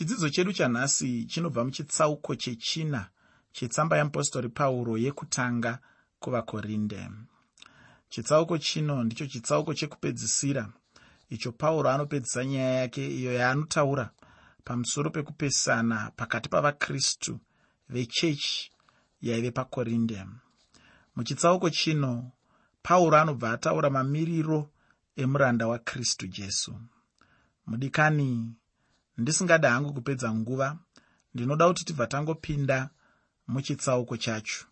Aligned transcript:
chidzidzo 0.00 0.28
chedu 0.30 0.52
chanhasi 0.52 1.24
chinobva 1.24 1.64
muchitsauko 1.64 2.34
chechina 2.36 3.10
chetsamba 3.52 3.96
yeapostori 3.96 4.48
pauro 4.48 4.96
yekutanga 4.98 5.78
kuvakorinde. 6.20 7.10
Chitsauko 8.08 8.58
chino 8.58 9.04
ndicho 9.04 9.26
chitsauko 9.26 9.74
chekupedzisira. 9.74 10.72
Icho 11.30 11.52
pauro 11.52 11.90
anopedzisa 11.90 12.44
nyaya 12.44 12.74
yake 12.74 13.16
iyo 13.18 13.32
yaanotaura 13.32 14.10
pamusoro 14.64 15.10
pekupesana 15.10 16.10
pakati 16.16 16.48
pavakristu 16.48 17.40
vechechi 17.88 18.70
yaive 19.22 19.50
pakorinde. 19.50 20.26
Muchitsauko 21.16 21.70
chino 21.70 22.32
pauro 22.82 23.16
anobva 23.18 23.52
ataura 23.52 23.90
mamiriro 23.90 24.70
emuranda 25.16 25.66
wakristu 25.66 26.26
jesu. 26.26 26.80
Mudikani 27.66 28.54
ndisingada 29.20 29.70
hangu 29.70 29.92
kupedza 29.94 30.28
nguva 30.34 30.68
ndinoda 31.34 31.68
kuti 31.68 31.84
tibva 31.84 32.06
tangopinda 32.06 32.90
muchitsauko 33.48 34.16
chacho. 34.16 34.66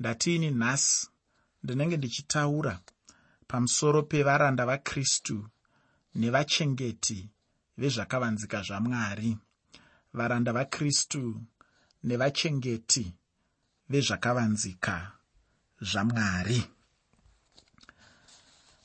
Ndatiini 0.00 0.50
nhasi 0.50 1.08
ndinenge 1.62 1.96
ndichitaura 1.96 2.80
pamusoro 3.48 4.02
pevaranda 4.02 4.66
vakristu 4.66 5.48
nevachengeti 6.14 7.18
vezvakavanzika 7.78 8.62
zvamwari. 8.62 9.30
Varanda 10.16 10.52
vakristu 10.52 11.22
nevachengeti 12.04 13.04
vezvakavanzika 13.90 15.12
zvamwari. 15.80 16.60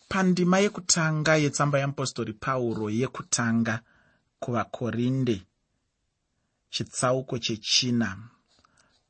Pandima 0.10 0.60
yekutanga 0.60 1.36
yetsamba 1.44 1.78
yeapostori 1.80 2.34
pauro 2.34 2.90
yekutanga 2.90 3.76
kuvakorinde 4.44 5.38
chitsauko 6.74 7.36
chechina. 7.46 8.10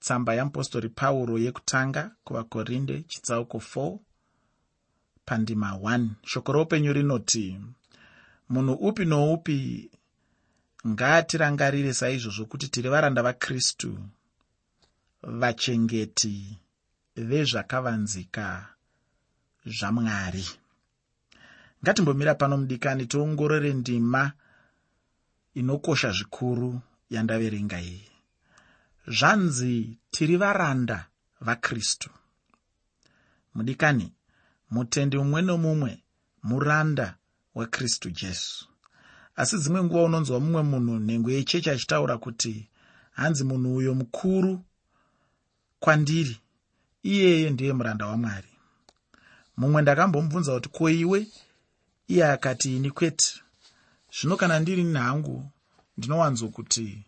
Tsamba 0.04 0.32
yeapostori 0.38 0.90
pauro 1.00 1.36
yekutanga 1.46 2.04
kuvakorinde 2.26 2.96
chitsauko 3.10 3.58
4 3.58 4.00
pandima 5.26 5.70
1 5.72 6.10
shoko 6.32 6.52
roupenyu 6.52 6.94
rinoti 6.94 7.46
munhu 8.52 8.74
upi 8.88 9.04
noupi 9.06 9.58
ngaatirangarire 10.88 11.94
saizvozvo 12.00 12.46
kuti 12.52 12.68
tiri 12.74 12.90
varanda 12.94 13.22
vakristu 13.28 13.92
vachengeti 15.40 16.36
vezvakavanzika 17.30 18.48
zvamwari. 19.78 20.46
Ngatimbomira 21.82 22.34
pano 22.36 22.58
mudikani 22.58 23.06
tiongorore 23.06 23.74
ndima 23.74 24.32
inokosha 25.54 26.12
zvikuru 26.12 26.82
yandaverenga 27.10 27.82
iyi. 27.82 28.08
Zvanzi 29.08 29.98
tiri 30.12 30.38
varanda 30.38 31.08
vakristu. 31.42 32.10
Mudikani 33.56 34.14
mutendi 34.70 35.18
mumwe 35.18 35.42
nomumwe 35.42 36.04
muranda 36.44 37.18
wakristu 37.56 38.10
jesu. 38.10 38.68
Asi 39.36 39.58
dzimwe 39.58 39.84
nguva 39.84 40.04
unonzwa 40.04 40.40
mumwe 40.40 40.62
munhu 40.64 41.00
nhengo 41.00 41.32
yechechi 41.32 41.70
achitaura 41.70 42.18
kuti 42.18 42.70
hanzi 43.12 43.44
munhu 43.44 43.76
uyo 43.76 43.94
mukuru 43.96 44.64
kwandiri 45.80 46.38
iyeye 47.04 47.50
ndiye 47.50 47.74
muranda 47.74 48.06
wamwari. 48.06 48.48
Mumwe 49.58 49.82
ndakambomubvunza 49.82 50.54
kuti 50.54 50.70
ko 50.70 50.90
iwe? 50.90 51.28
Iye 52.08 52.26
akati 52.26 52.76
ini 52.78 52.92
kwete 52.92 53.42
zvino 54.16 54.38
kana 54.38 54.60
ndiri 54.60 54.84
nhangu 54.84 55.50
ndinowanzokuti 55.98 57.06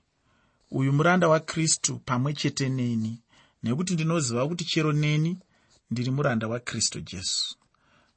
uyu 0.72 0.94
muranda 0.94 1.28
wakristu 1.28 2.00
pamwe 2.00 2.34
chete 2.34 2.70
neni 2.70 3.22
nekuti 3.64 3.94
ndinoziva 3.94 4.48
kuti 4.48 4.66
chero 4.66 4.92
neni 4.94 5.32
ndiri 5.92 6.12
muranda 6.12 6.48
wakristu 6.48 7.02
jesu. 7.02 7.56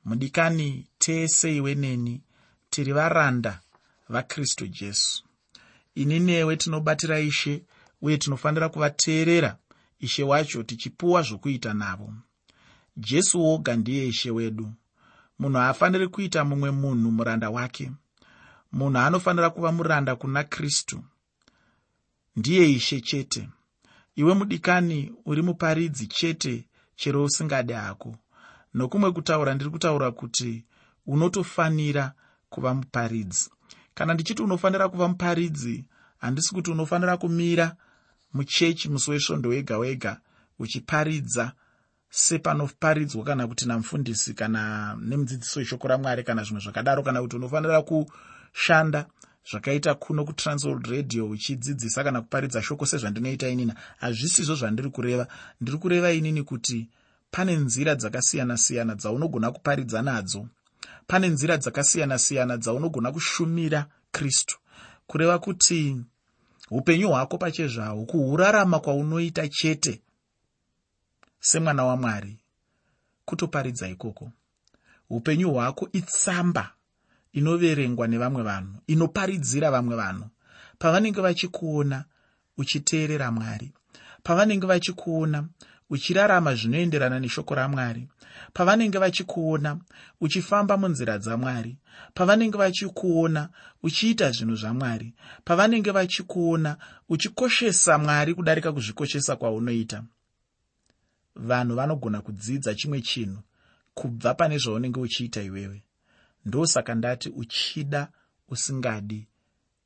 Mudikani 0.04 0.86
tese 0.98 1.56
iwe 1.56 1.74
neni 1.74 2.22
tiri 2.70 2.92
varanda 2.92 3.60
vakristu 4.08 4.66
jesu. 4.66 5.24
Ini 5.94 6.20
newe 6.20 6.56
tinobatira 6.56 7.20
ishe 7.20 7.62
uye 8.02 8.18
tinofanira 8.18 8.68
kuvateerera 8.68 9.58
ishe 10.00 10.22
wacho 10.22 10.62
tichipuwa 10.62 11.22
zvokuita 11.22 11.74
navo. 11.74 12.12
Jesu 12.96 13.44
woga 13.44 13.76
ndiye 13.76 14.08
ishe 14.08 14.30
wedu. 14.30 14.72
Munhu 15.38 15.58
haafaniri 15.58 16.08
kuita 16.08 16.44
mumwe 16.44 16.70
munhu 16.70 17.10
muranda 17.12 17.50
wake 17.50 17.90
munhu 18.76 18.98
anofanira 18.98 19.50
kuva 19.50 19.72
muranda 19.72 20.16
kuna 20.16 20.44
kristu. 20.44 21.04
Ndiye 22.36 22.70
ishe 22.72 23.00
chete. 23.00 23.48
Iwe 24.16 24.34
mudikani 24.34 25.12
uri 25.24 25.42
muparidzi 25.42 26.06
chete 26.06 26.68
chero 26.96 27.24
usingade 27.24 27.74
hako. 27.74 28.16
Nokumwe 28.74 29.12
kutaura 29.12 29.54
ndiri 29.54 29.70
kutaura 29.70 30.10
kuti 30.10 30.64
unotofanira 31.06 32.12
kuva 32.48 32.74
muparidzi. 32.74 33.50
Kana 33.94 34.14
ndichiti 34.14 34.42
unofanira 34.42 34.88
kuva 34.88 35.08
muparidzi 35.08 35.84
handisi 36.18 36.54
kuti 36.54 36.70
unofanira 36.70 37.16
kumira 37.16 37.76
muchechi 38.32 38.88
musi 38.88 39.10
wesvondo 39.10 39.48
wega 39.48 39.78
wega 39.78 40.20
uchiparidza 40.58 41.52
sepanoparidzwa 42.10 43.24
kana 43.24 43.46
kuti 43.46 43.66
namufundisi 43.68 44.34
kana 44.34 44.96
nemudzidzisi 45.00 45.58
weshoko 45.58 45.88
ramwari 45.88 46.24
kana 46.24 46.42
zvimwe 46.42 46.62
zvakadaro. 46.62 47.02
Kana 47.02 47.22
kuti 47.22 47.36
unofanira 47.36 47.82
kushanda 48.56 49.06
zvakaita 49.50 49.94
kuno 49.94 50.24
kutransworld 50.24 50.86
radio 50.86 51.28
uchidzidzisa 51.28 52.04
kana 52.04 52.20
kuparidza 52.20 52.62
shoko 52.62 52.86
sezvandinoita 52.86 53.48
inini 53.48 53.72
hazvisizvo 53.98 54.54
zvandiri 54.54 54.90
kureva. 54.90 55.26
Ndiri 55.60 55.78
kureva 55.78 56.12
inini 56.12 56.42
kuti 56.42 56.88
pane 57.30 57.56
nzira 57.56 57.94
dzakasiyana-siyana 57.94 58.94
dzaunogona 58.94 59.52
kuparidza 59.52 60.02
nadzo. 60.02 60.48
Pane 61.06 61.28
nzira 61.28 61.56
dzakasiyana-siyana 61.56 62.56
dzaunogona 62.56 63.12
kushumira 63.12 63.86
kristu. 64.12 64.58
Kureva 65.06 65.38
kuti 65.38 66.00
upenyu 66.70 67.08
hwako 67.08 67.38
pachezvahwo 67.38 68.04
kuhurarama 68.04 68.80
kwaunoita 68.80 69.48
chete 69.48 70.00
semwana 71.40 71.84
wamwari 71.84 72.38
kutoparidza 73.24 73.88
ikoko. 73.88 74.32
Upenyu 75.10 75.50
hwako 75.52 75.88
itsamba 75.92 76.75
inoverengwa 77.38 78.08
nevamwe 78.08 78.42
vanhu 78.42 78.74
inoparidzira 78.86 79.70
vamwe 79.70 79.96
vanhu. 79.96 80.26
Pavanenge 80.78 81.20
vachikuona 81.20 82.04
uchiteerera 82.56 83.30
mwari. 83.30 83.72
Pavanenge 84.22 84.66
vachikuona 84.66 85.48
uchirarama 85.90 86.54
zvinoenderana 86.54 87.20
neshoko 87.20 87.54
ramwari. 87.54 88.08
Pavanenge 88.52 88.98
vachikuona 88.98 89.78
uchifamba 90.20 90.76
munzira 90.76 91.18
dzamwari. 91.18 91.76
Pavanenge 92.14 92.58
vachikuona 92.58 93.48
uchiita 93.82 94.30
zvinhu 94.30 94.56
zvamwari. 94.56 95.14
Pavanenge 95.44 95.90
vachikuona 95.90 96.76
uchikoshesa 97.08 97.98
mwari 97.98 98.34
kudarika 98.34 98.72
kuzvikoshesa 98.72 99.36
kwaunoita. 99.36 100.04
Vanhu 101.36 101.74
vanogona 101.74 102.20
kudzidza 102.20 102.74
chimwe 102.74 103.00
chinhu 103.00 103.42
kubva 103.94 104.34
pane 104.34 104.58
zvaunenge 104.58 105.00
uchiita 105.00 105.42
iwewe 105.42 105.85
ndosaka 106.46 106.94
ndati 106.94 107.28
uchida 107.28 108.08
usingadi 108.48 109.28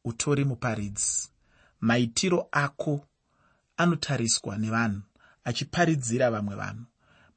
utori 0.05 0.45
muparidzi. 0.45 1.29
Maitiro 1.81 2.49
ako 2.53 3.07
anotariswa 3.77 4.57
nevanhu 4.59 5.03
achiparidzira 5.45 6.31
vamwe 6.31 6.55
vanhu. 6.57 6.85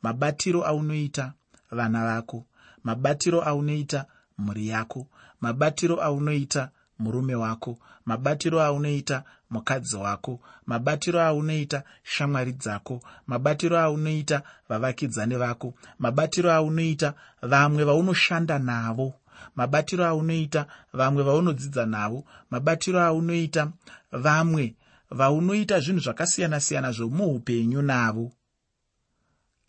Mabatiro 0.02 0.64
aunoita 0.66 1.34
vana 1.72 2.06
vako 2.06 2.46
mabatiro 2.84 3.42
aunoita 3.42 4.06
mhuri 4.38 4.68
yako 4.68 5.08
mabatiro 5.42 6.02
aunoita 6.02 6.70
murume 7.00 7.36
wako 7.36 7.80
mabatiro 8.06 8.62
aunoita 8.62 9.24
mukadzi 9.50 9.96
wako 9.96 10.40
mabatiro 10.66 11.22
aunoita 11.22 11.84
shamwari 12.04 12.52
dzako 12.52 13.02
mabatiro 13.28 13.80
aunoita 13.80 14.42
vavakidzani 14.70 15.36
vako 15.36 15.74
mabatiro 16.00 16.52
aunoita 16.54 17.14
vamwe 17.42 17.84
vaunoshanda 17.84 18.60
navo 18.60 19.14
mabatiro 19.56 20.06
aunoita 20.06 20.66
vamwe 20.94 21.24
vaunodzidza 21.24 21.86
navo 21.86 22.26
mabatiro 22.52 23.02
aunoita 23.02 23.72
vamwe 24.12 24.76
vaunoita 25.14 25.80
zvinhu 25.80 26.00
zvakasiyana-siyana 26.00 26.92
zvomuupenyu 26.92 27.82
navo. 27.82 28.32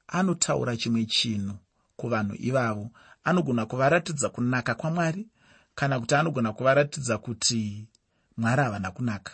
Anotaura 0.09 0.77
chimwe 0.77 1.05
chinhu 1.05 1.57
kuvanhu 1.97 2.35
ivavo. 2.39 2.91
Anogona 3.25 3.67
kuvaratidza 3.67 4.29
kunaka 4.29 4.75
kwamwari 4.75 5.29
kana 5.75 6.01
kuti 6.01 6.15
anogona 6.15 6.53
kuvaratidza 6.53 7.19
kuti 7.19 7.89
mwari 8.37 8.63
havana 8.63 8.91
kunaka. 8.91 9.33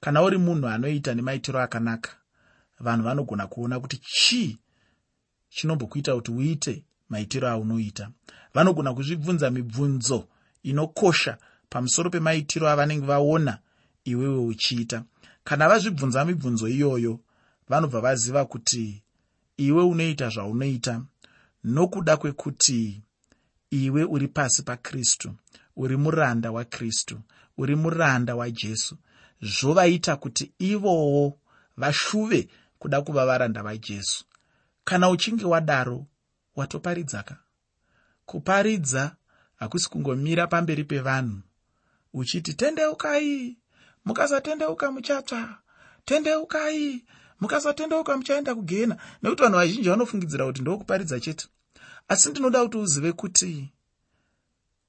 Kana 0.00 0.22
uri 0.22 0.38
munhu 0.38 0.68
anoita 0.68 1.14
nemaitiro 1.14 1.60
akanaka 1.60 2.10
vanhu 2.80 3.04
vanogona 3.04 3.46
kuona 3.46 3.80
kuti 3.80 3.96
chii 3.96 4.58
chinombokuita 5.48 6.14
kuti 6.14 6.30
uite 6.30 6.84
maitiro 7.08 7.48
aunoita. 7.48 8.10
Vanogona 8.54 8.94
kuzvibvunza 8.94 9.50
mibvunzo 9.50 10.28
inokosha 10.62 11.38
pamusoro 11.70 12.10
pemaitiro 12.10 12.68
avanenge 12.68 13.06
vaona 13.06 13.58
iwewe 14.04 14.38
uchiita. 14.38 15.04
Kana 15.44 15.68
vazvibvunza 15.68 16.24
mibvunzo 16.24 16.68
iyoyo 16.68 17.20
vanobva 17.68 18.00
vaziva 18.00 18.44
kuti 18.44 19.02
iwe 19.56 19.82
unoita 19.82 20.28
zvaunoita 20.28 21.02
nokuda 21.64 22.16
kwekuti 22.16 23.02
iwe 23.70 24.04
uri 24.04 24.28
pasi 24.28 24.62
pakristu 24.62 25.34
uri 25.76 25.96
muranda 25.96 26.50
wakristu 26.50 27.20
uri 27.58 27.76
muranda 27.76 28.36
wajesu. 28.36 28.96
Zvovaita 29.42 30.16
kuti 30.16 30.52
ivowo 30.58 31.38
vashuve 31.76 32.48
kuda 32.78 33.02
kuva 33.02 33.26
varanda 33.26 33.62
vajesu. 33.62 34.24
Kana 34.84 35.10
uchinge 35.10 35.44
wadaro 35.44 36.06
watoparidzaka 36.58 37.36
kuparidza 38.26 39.16
hakusi 39.56 39.90
kungomira 39.90 40.46
pamberi 40.46 40.84
pevanhu. 40.84 41.40
Uchiti 42.12 42.54
tendeukai 42.54 43.56
mukasatendeuka 44.04 44.90
muchatsva. 44.92 45.58
Tendeukai 46.04 47.04
mukasatendeuka 47.40 48.16
muchaenda 48.16 48.54
kugena. 48.54 48.96
Nekuti 49.22 49.42
vanhu 49.42 49.56
vazhinji 49.56 49.88
vanofungidzira 49.88 50.46
kuti 50.46 50.60
ndokuparidza 50.62 51.20
chete. 51.20 51.48
Asi 52.08 52.28
ndinoda 52.30 52.62
kuti 52.62 52.78
uzive 52.78 53.12
kuti 53.12 53.72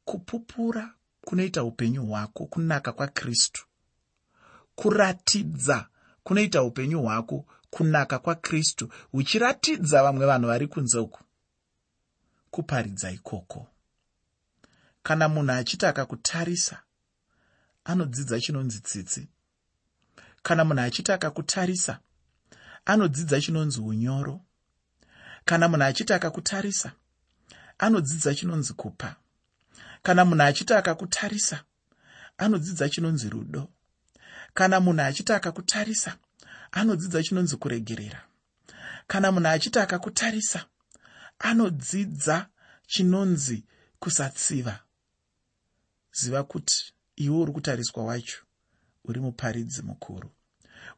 kupupura 0.05 0.93
kunoita 1.21 1.63
upenyu 1.63 2.05
hwako 2.05 2.45
kunaka 2.45 2.91
kwakristu 2.91 3.65
kuratidza 4.75 5.87
kunoita 6.23 6.63
upenyu 6.63 7.01
hwako 7.01 7.45
kunaka 7.69 8.19
kwakristu 8.19 8.89
uchiratidza 9.13 10.03
vamwe 10.03 10.25
vanhu 10.25 10.47
vari 10.47 10.67
kunze 10.67 10.99
uku 10.99 11.19
kuparidza 12.51 13.11
ikoko. 13.11 13.67
Kana 15.03 15.29
munhu 15.29 15.51
achiti 15.51 15.85
akakutarisa 15.85 16.83
anodzidza 17.83 18.39
chinonzi 18.41 18.79
tsitsi. 18.79 19.27
Kana 20.43 20.65
munhu 20.65 20.81
achiti 20.81 21.11
akakutarisa 21.11 21.99
anodzidza 22.85 23.41
chinonzi 23.41 23.79
unyoro. 23.79 24.41
Kana 25.45 25.67
munhu 25.67 25.83
achiti 25.85 26.13
akakutarisa 26.13 26.91
anodzidza 27.77 28.35
chinonzi 28.35 28.73
kupa. 28.73 29.15
Kana 30.03 30.25
munhu 30.25 30.43
achiti 30.43 30.73
akakutarisa 30.73 31.63
anodzidza 32.37 32.89
chinonzi 32.89 33.29
rudo. 33.29 33.69
Kana 34.53 34.79
munhu 34.79 35.01
achiti 35.01 35.33
akakutarisa 35.33 36.17
anodzidza 36.71 37.23
chinonzi 37.23 37.57
kuregerera. 37.57 38.21
Kana 39.07 39.31
munhu 39.31 39.47
achiti 39.47 39.79
akakutarisa 39.79 40.65
anodzidza 41.39 42.47
chinonzi 42.87 43.63
kusatsiva. 43.99 44.79
Ziva 46.11 46.43
kuti 46.43 46.93
iwe 47.15 47.37
uri 47.37 47.51
kutariswa 47.51 48.05
wacho 48.05 48.37
uri 49.03 49.19
muparidzi 49.19 49.81
mukuru. 49.81 50.29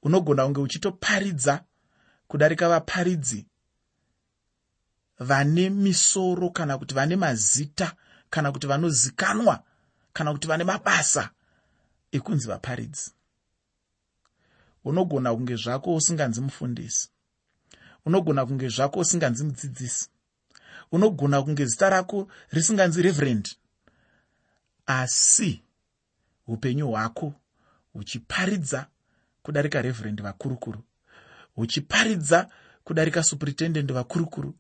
Unogona 0.02 0.44
kunge 0.44 0.60
uchitoparidza 0.62 1.64
kudarika 2.28 2.70
vaparidzi 2.70 3.46
vane 5.20 5.70
misoro 5.70 6.50
kana 6.50 6.78
kuti 6.78 6.94
vane 6.94 7.16
mazita 7.16 7.96
kana 8.30 8.52
kuti 8.52 8.68
vanozikanwa 8.68 9.64
kana 10.14 10.32
kuti 10.34 10.48
vane 10.48 10.64
mabasa 10.64 11.30
ekunzi 12.12 12.48
vaparidzi. 12.48 13.12
Unogona 14.84 15.36
kunge 15.36 15.56
zvako 15.56 15.96
usinganzi 15.96 16.42
mufundisi. 16.42 17.10
Unogona 18.06 18.46
kunge 18.46 18.70
zvako 18.70 19.00
usinganzi 19.00 19.44
mudzidzisi 19.44 20.10
unogona 20.92 21.42
kunge 21.42 21.66
zita 21.66 21.90
rako 21.90 22.28
risinganzi 22.50 23.02
reverend. 23.02 23.50
Asi 24.86 25.62
upenyu 26.48 26.88
hwako 26.88 27.34
huchiparidza 27.94 28.88
kudarika 29.44 29.82
reverend 29.82 30.22
vakurukuru. 30.22 30.84
Huchiparidza 31.56 32.50
kudarika 32.84 33.24
superitendend 33.24 33.92
vakurukuru. 33.94 34.56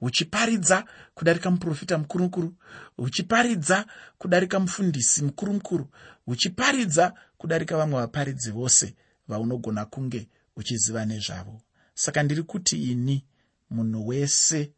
Huchiparidza 0.00 0.84
kudarika 1.14 1.50
muprofita 1.50 1.98
mukurukuru. 1.98 2.54
Huchiparidza 2.96 3.86
kudarika 4.18 4.60
mufundisi 4.60 5.24
mukuru 5.24 5.52
mukuru 5.52 5.88
huchiparidza 6.26 7.12
kudarika 7.38 7.76
vamwe 7.76 8.00
vaparidzi 8.00 8.50
vose 8.50 8.94
vaunogona 9.28 9.84
kunge 9.84 10.28
uchiziva 10.56 11.04
nezvavo. 11.04 11.60
Saka 11.94 12.22
ndiri 12.22 12.42
kuti 12.42 12.82
ini 12.92 13.24
munhu 13.70 14.06
wese 14.08 14.72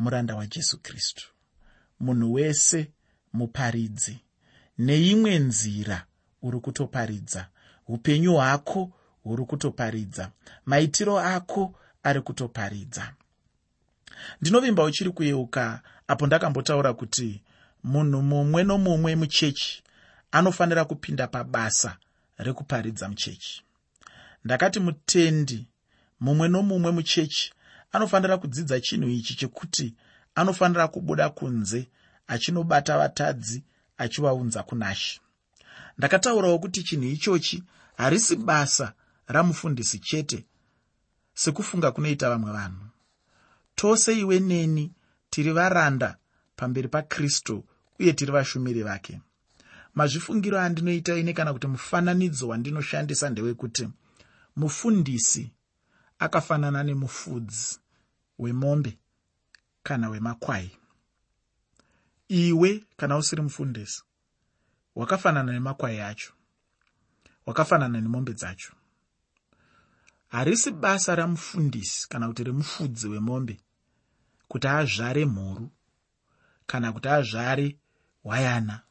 muranda 0.00 0.34
wajesu 0.36 0.78
kristu. 0.78 1.28
Munhu 2.00 2.32
wese 2.32 2.90
muparidzi 3.32 4.18
neimwe 4.78 5.38
nzira 5.38 6.06
uri 6.42 6.60
kutoparidza. 6.60 7.48
Upenyu 7.88 8.34
hwako 8.34 8.92
huri 9.22 9.44
kutoparidza. 9.44 10.30
Maitiro 10.66 11.18
ako 11.18 11.74
ari 12.02 12.20
kutoparidza. 12.20 13.14
Ndinovimba 14.40 14.84
uchiri 14.84 15.10
kuyeuka 15.10 15.82
apo 16.08 16.26
ndakambotaura 16.26 16.92
kuti 16.94 17.42
munhu 17.84 18.22
mumwe 18.22 18.64
nomumwe 18.64 19.16
muchechi 19.16 19.82
anofanira 20.32 20.84
kupinda 20.84 21.26
pabasa 21.26 21.96
rekuparidza 22.38 23.08
muchechi. 23.08 23.62
Ndakati 24.44 24.80
mutendi 24.80 25.66
mumwe 26.20 26.48
nomumwe 26.48 26.90
muchechi 26.92 27.52
anofanira 27.92 28.38
kudzidza 28.38 28.80
chinhu 28.80 29.08
ichi 29.08 29.34
chekuti 29.34 29.94
anofanira 30.34 30.88
kubuda 30.88 31.30
kunze 31.30 31.88
achinobata 32.26 32.98
vatadzi 32.98 33.64
achivaunza 33.98 34.62
kunashe 34.62 35.20
ndakataurawo 35.98 36.58
kuti 36.58 36.82
chinhu 36.82 37.04
ichochi 37.04 37.64
harisi 37.96 38.36
basa 38.36 38.92
ramufundisi 39.26 39.98
chete 39.98 40.46
sekufunga 41.34 41.92
kunoita 41.92 42.30
vamwe 42.30 42.52
vanhu. 42.52 42.86
Tose 43.74 44.18
iwe 44.18 44.40
neni 44.40 44.92
tiri 45.30 45.52
varanda 45.52 46.16
pamberi 46.56 46.88
pakristu 46.88 47.64
uye 47.98 48.12
tiri 48.12 48.32
vashumiri 48.32 48.82
vake. 48.82 49.20
Mazvifungiro 49.94 50.60
andinoita 50.60 51.16
ine 51.16 51.32
kana 51.32 51.52
kuti 51.52 51.66
mufananidzo 51.66 52.48
wandinoshandisa 52.48 53.30
ndewekuti 53.30 53.88
mufundisi 54.56 55.52
akafanana 56.20 56.82
nemufudzi 56.84 57.80
wemombe 58.38 58.98
kana 59.82 60.08
wemakwai. 60.08 60.70
Iwe 62.28 62.84
kana 62.96 63.16
usiri 63.16 63.42
mufundisi 63.42 64.02
wakafanana 64.94 65.52
nemakwai 65.52 66.00
acho 66.00 66.32
wakafanana 67.46 68.00
nemombe 68.00 68.32
dzacho. 68.34 68.72
Harisi 70.28 70.70
basa 70.70 71.14
ramufundisi 71.14 72.08
kana 72.08 72.28
kuti 72.28 72.44
remufudzi 72.44 73.08
wemombe 73.08 73.60
kuti 74.48 74.68
azvare 74.68 75.24
mhuru 75.24 75.70
kana 76.66 76.92
kuti 76.92 77.08
azvare 77.08 77.78
hwayana 78.22 78.82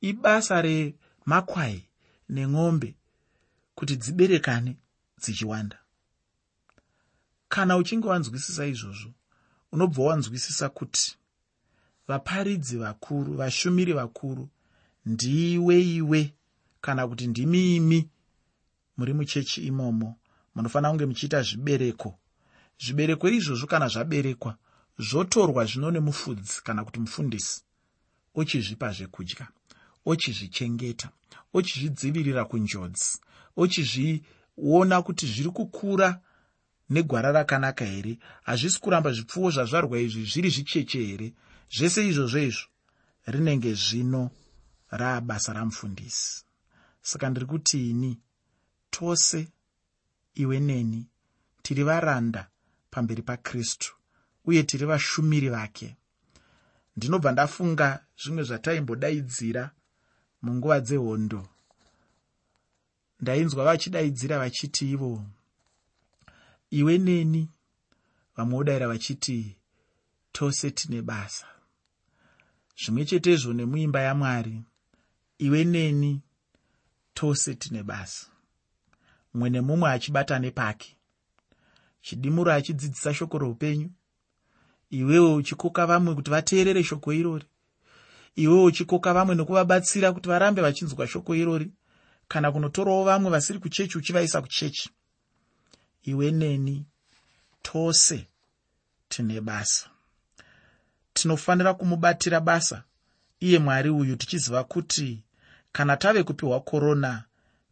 ibasa 0.00 0.62
remakwai 0.62 1.88
nemombe 2.28 2.94
kuti 3.74 3.96
dziberekane 3.96 4.76
dzichiwanda 5.18 5.78
kana 7.48 7.76
uchinge 7.76 8.08
wanzwisisa 8.08 8.66
izvozvo 8.66 9.10
unobva 9.72 10.02
wanzwisisa 10.02 10.68
kuti 10.68 11.16
vaparidzi 12.08 12.76
vakuru 12.76 13.34
vashumiri 13.34 13.92
vakuru 13.92 14.48
ndiwe 15.06 15.82
iwe 15.82 16.34
kana 16.80 17.08
kuti 17.08 17.26
ndimi 17.26 17.76
imi 17.76 18.08
muri 18.96 19.12
muchechi 19.12 19.66
imomo. 19.66 20.16
Munofanira 20.54 20.90
kunge 20.90 21.06
muchiita 21.06 21.42
zvibereko. 21.42 22.18
Zvibereko 22.78 23.28
izvozvo 23.28 23.66
kana 23.66 23.88
zvaberekwa 23.88 24.56
zvotorwa 24.98 25.64
zvino 25.64 25.90
nemufudzi 25.90 26.62
kana 26.64 26.84
kuti 26.84 27.00
mufundisi. 27.00 27.62
Ochizvipa 28.34 28.92
zvekudya 28.92 29.46
ochizvichengeta 30.06 31.08
ochizvidzivirira 31.52 32.44
kunjodzi 32.44 33.18
ochizviona 33.56 35.02
kuti 35.02 35.26
zviri 35.26 35.50
kukura 35.50 36.20
negwara 36.90 37.32
rakanaka 37.32 37.84
here? 37.84 38.18
Hazvisi 38.42 38.80
kuramba 38.80 39.12
zvipfuwo 39.12 39.50
zvazvarwa 39.50 39.98
izvi 39.98 40.24
zviri 40.24 40.50
zvicheche 40.50 41.04
here? 41.06 41.32
Zvese 41.70 42.06
izvozvo 42.08 42.38
izvo 42.38 42.66
rinenge 43.26 43.74
zvino 43.74 44.30
raabasa 44.90 45.52
ramufundisi. 45.52 46.44
Saka 47.02 47.30
ndiri 47.30 47.46
kuti 47.46 47.90
ini 47.90 48.18
tose 48.90 49.48
iwe 50.34 50.60
neni 50.60 51.06
tiri 51.62 51.82
varanda 51.82 52.48
pamberi 52.90 53.22
pakristu 53.22 53.94
uye 54.44 54.62
tiri 54.62 54.86
vashumiri 54.86 55.48
vake. 55.48 55.96
Ndinobva 56.96 57.32
ndafunga 57.32 58.04
zvimwe 58.22 58.42
zvataimbodaidzira 58.42 59.70
munguva 60.42 60.80
dzehondo. 60.80 61.48
Ndainzwa 63.20 63.64
vachidaidzira 63.64 64.38
vachiti 64.38 64.90
ivo 64.90 65.24
iwe 66.70 66.98
neni? 66.98 67.50
Vamwe 68.36 68.56
vodayira 68.56 68.88
vachiti 68.88 69.56
tose 70.32 70.70
tine 70.70 71.02
basa. 71.02 71.46
Zvimwe 72.76 73.04
chetezvo 73.04 73.52
nemuimba 73.52 74.00
yamwari 74.00 74.62
iwe 75.38 75.64
neni? 75.64 76.22
Tose 77.14 77.54
tine 77.54 77.82
basa. 77.82 78.26
Mumwe 79.34 79.50
nemumwe 79.50 79.90
achibata 79.90 80.38
nepake 80.38 80.96
chidimuro 82.06 82.52
achidzidzisa 82.52 83.14
shoko 83.14 83.38
roupenyu. 83.38 83.90
Iwewo 84.90 85.34
uchikoka 85.34 85.86
vamwe 85.86 86.14
kuti 86.14 86.30
vateerere 86.30 86.84
shoko 86.84 87.12
irori? 87.12 87.44
Iwewo 88.36 88.64
uchikoka 88.64 89.14
vamwe 89.14 89.34
nokuvabatsira 89.34 90.12
kuti 90.12 90.28
varambe 90.28 90.62
vachinzwa 90.62 91.06
shoko 91.06 91.34
irori? 91.34 91.72
Kana 92.28 92.52
kunotorawo 92.52 93.04
vamwe 93.04 93.30
vasiri 93.30 93.58
kuchechi 93.58 93.98
uchivaisa 93.98 94.42
kuchechi 94.42 94.90
iwe 96.10 96.30
neni 96.30 96.86
tose 97.62 98.26
tine 99.08 99.40
basa. 99.40 99.86
Tinofanira 101.12 101.74
kumubatira 101.74 102.40
basa 102.40 102.82
iye 103.40 103.58
mwari 103.58 103.90
uyu 103.90 104.16
tichiziva 104.16 104.64
kuti 104.64 105.22
kana 105.72 105.96
tave 105.96 106.22
kupiwa 106.22 106.60
korona 106.60 107.24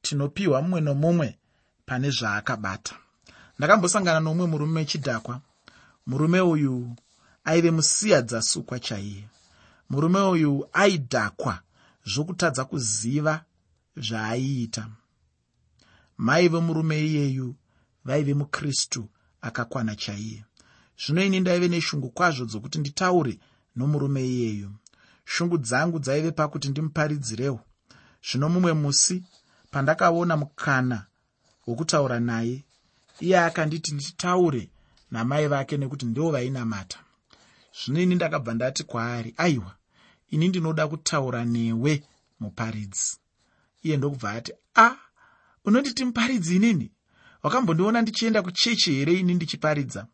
tinopiwa 0.03 0.63
mumwe 0.63 0.81
nomumwe 0.81 1.39
pane 1.87 2.11
zvaakabata. 2.11 2.95
Ndakambosangana 3.59 4.21
nomumwe 4.21 4.47
murume 4.47 4.85
chidhakwa. 4.85 5.41
Murume 6.07 6.41
uyu 6.41 6.97
aive 7.45 7.71
musiyadzasukwa 7.71 8.81
chaiye. 8.81 9.25
Murume 9.91 10.21
uyu 10.21 10.69
aidhakwa 10.73 11.61
zvokutadza 12.07 12.65
kuziva 12.65 13.45
zvaaiita. 13.97 14.89
Mai 16.19 16.49
vomurume 16.49 17.01
iyeyu 17.07 17.55
vaive 18.05 18.35
mukristu 18.35 19.09
akakwana 19.41 19.97
chaiye. 19.97 20.45
Zvino 21.07 21.25
ini 21.25 21.41
ndaive 21.41 21.69
neshungu 21.69 22.11
kwazvo 22.11 22.45
dzokuti 22.45 22.79
nditaure 22.79 23.39
nomurume 23.77 24.27
iyeyu 24.29 24.71
shungu 25.25 25.59
dzangu 25.59 25.99
dzaive 25.99 26.31
pakuti 26.33 26.69
ndimuparidzirewo. 26.69 27.61
Zvino 28.27 28.49
mumwe 28.49 28.73
musi 28.73 29.23
pandakaona 29.71 30.37
mukana 30.37 31.07
wokutaura 31.67 32.21
naye 32.21 32.65
iye 33.21 33.39
akanditi 33.39 33.95
nditaure 33.95 34.71
namai 35.11 35.47
vake 35.49 35.77
nekuti 35.77 36.07
ndo 36.07 36.31
vainamata. 36.31 36.99
Zvino 37.79 38.01
ini 38.01 38.15
ndakabva 38.15 38.55
ndati 38.55 38.85
kwaari 38.85 39.35
aiwa 39.37 39.75
ini 40.31 40.49
ndinoda 40.49 40.89
kutaura 40.89 41.45
newe 41.45 42.03
muparidzi. 42.41 43.17
Iye 43.83 43.97
ndokubva 43.97 44.31
ati 44.31 44.53
a 44.75 44.87
ah, 44.87 44.97
unonditi 45.65 46.05
muparidzi 46.05 46.57
inini 46.57 46.91
wakambondiona 47.45 48.03
ndichienda 48.03 48.43
kuchechi 48.43 48.93
here 48.93 49.13
ini 49.13 49.35
ndichiparidza? 49.35 50.07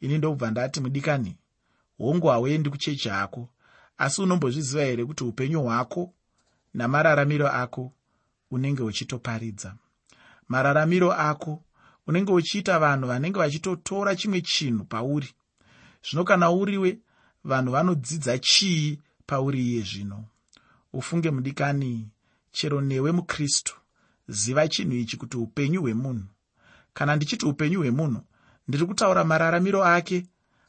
Ini 0.00 0.18
ndokubva 0.18 0.50
ndati 0.50 0.80
mudikani 0.80 1.36
hongu 1.98 2.26
hauendi 2.26 2.70
kuchechi 2.70 3.08
hako. 3.08 3.48
Asi 3.98 4.22
unombozviziva 4.22 4.84
here 4.84 5.04
kuti 5.04 5.24
upenyu 5.24 5.62
hwako 5.62 6.14
namararamiro 6.74 7.48
ako 7.48 7.92
unenge 8.50 8.82
uchitoparidza? 8.82 9.74
Mararamiro 10.48 11.12
ako 11.12 11.62
unenge 12.06 12.32
uchiita 12.32 12.78
vanhu 12.78 13.06
vanenge 13.06 13.38
vachitotora 13.38 14.16
chimwe 14.16 14.40
chinhu 14.40 14.84
pauri. 14.84 15.28
Zvino 16.10 16.24
kana 16.24 16.50
uriwe 16.50 16.98
vanhu 17.44 17.72
vanodzidza 17.72 18.38
chii 18.38 18.98
pauri 19.26 19.60
iye 19.68 19.82
zvino? 19.82 20.24
Ufunge 20.92 21.30
mudikani 21.30 22.08
chero 22.52 22.80
newe 22.80 23.12
mukristu 23.12 23.76
ziva 24.28 24.68
chinhu 24.68 24.94
ichi 24.96 25.16
kuti 25.16 25.36
upenyu 25.36 25.80
hwemunhu 25.80 26.24
kana 27.00 27.16
ndichiti 27.16 27.46
upenyu 27.46 27.78
hwemunhu 27.80 28.20
ndiri 28.68 28.86
kutaura 28.86 29.24
mararamiro 29.24 29.84
ake 29.84 30.26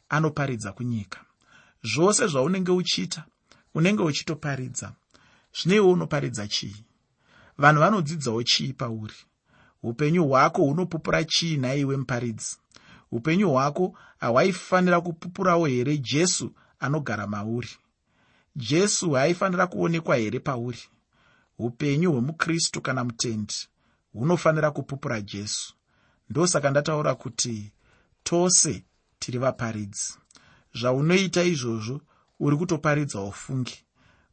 anoparidza 0.10 0.72
kunyika. 0.72 1.20
Zvose 1.84 2.28
zvaunenge 2.28 2.72
uchiita 2.72 3.26
unenge 3.76 4.04
uchitoparidza. 4.04 4.92
Zvineiwo 5.58 5.92
unoparidza 5.92 6.48
chii? 6.48 6.76
Vanhu 7.58 7.80
vanodzidzawo 7.82 8.44
chii 8.44 8.74
pauri? 8.74 9.14
Upenyu 9.84 10.28
hwako 10.28 10.62
hunopupura 10.62 11.24
chii 11.24 11.58
naiwe 11.58 11.98
muparidzi? 11.98 12.58
Upenyu 13.12 13.50
hwako 13.50 13.98
hawaifanira 14.20 15.02
kupupurawo 15.02 15.66
here 15.66 15.98
jesu 15.98 16.52
anogara 16.80 17.28
mauri? 17.28 17.70
Jesu 18.56 19.12
haaifanira 19.12 19.68
kuonekwa 19.68 20.16
here 20.16 20.40
pauri? 20.40 20.80
Upenyu 21.60 22.12
hwemukristu 22.12 22.82
kana 22.82 23.04
mutendi 23.04 23.54
hunofanira 24.14 24.72
kupupura 24.72 25.22
jesu 25.22 25.76
ndosaka 26.32 26.70
ndataura 26.70 27.16
kuti 27.16 27.72
tose 28.24 28.84
tiri 29.20 29.38
vaparidzi. 29.38 30.14
Zvaunoita 30.80 31.44
izvozvo 31.44 32.02
uri 32.40 32.56
kutoparidza 32.58 33.22
ufungi. 33.22 33.78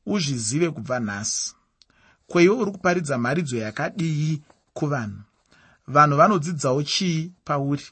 Uzvizive 0.06 0.70
kubva 0.70 1.00
nhasi. 1.00 1.54
Kweiwe 2.26 2.54
uri 2.56 2.70
kuparidza 2.70 3.18
mharidzo 3.18 3.56
yakadii 3.56 4.42
kuvanhu? 4.74 5.22
Vanhu 5.86 6.16
vanodzidzawo 6.16 6.82
chii 6.82 7.32
pauri? 7.44 7.86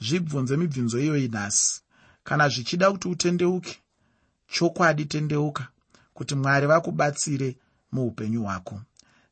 Zvibvunze 0.00 0.56
mibvunzo 0.56 1.00
iyoyi 1.00 1.28
nhasi. 1.28 1.82
Kana 2.24 2.48
zvichida 2.48 2.92
kuti 2.92 3.08
utendeuke 3.08 3.78
chokwadi 4.48 5.04
tendeuka 5.04 5.68
kuti 6.14 6.34
mwari 6.34 6.66
vakubatsire 6.66 7.56
muupenyu 7.92 8.42
hwako. 8.42 8.80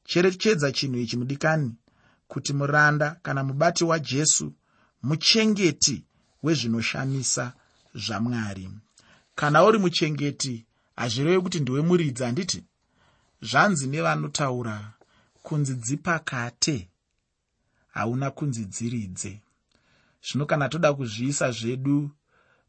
Cherechedza 0.05 0.73
chinhu 0.73 0.99
ichi 0.99 1.17
mudikani 1.17 1.75
kuti 2.29 2.53
muranda 2.53 3.17
kana 3.23 3.45
mubati 3.45 3.85
wajesu 3.85 4.53
muchengeti 5.03 6.05
wezvinoshamisa 6.43 7.53
zvamwari 7.95 8.71
kana 9.35 9.65
uri 9.65 9.79
muchengeti 9.79 10.65
hazvirevi 10.97 11.43
kuti 11.43 11.61
ndiwe 11.61 11.83
muridzi 11.83 12.23
handiti? 12.25 12.65
Zvanzi 13.43 13.87
nevanotaura 13.87 14.93
kunzi 15.43 15.75
dzipakate 15.75 16.89
hauna 17.89 18.31
kunzi 18.31 18.65
dziridze. 18.65 19.41
Zvino 20.27 20.47
kana 20.47 20.69
toda 20.69 20.95
kuzviisa 20.95 21.51
zvedu 21.51 22.11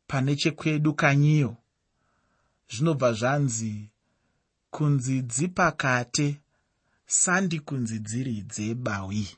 pane 0.07 0.35
chekwedu 0.35 0.93
kanyiyo 0.93 1.57
zvinobva 2.69 3.13
zvanzi 3.13 3.89
kunzi 4.69 5.21
dzipakate 5.21 6.41
sandi 7.05 7.59
kunzi 7.59 7.99
dziridze 7.99 8.75
bawi 8.75 9.37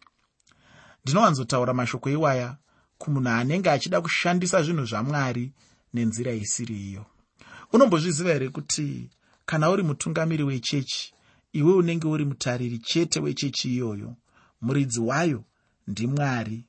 ndinowanzotaura 1.03 1.73
mashoko 1.73 2.09
iwaya 2.09 2.57
kumunhu 2.97 3.29
anenge 3.29 3.69
achida 3.69 4.01
kushandisa 4.01 4.63
zvinhu 4.63 4.85
zvamwari 4.85 5.51
nenzira 5.93 6.31
isiri 6.33 6.89
iyo 6.89 7.05
unombozviziva 7.73 8.33
here 8.33 8.49
kuti 8.49 9.09
kana 9.45 9.69
uri 9.69 9.83
mutungamiri 9.83 10.43
wechechi 10.43 11.13
iwe 11.53 11.73
unenge 11.73 12.07
uri 12.07 12.25
mutariri 12.25 12.77
chete 12.79 13.19
wechechi 13.19 13.73
iyoyo 13.75 14.15
muridzi 14.61 14.99
wayo 14.99 15.43
ndimwari. 15.87 16.65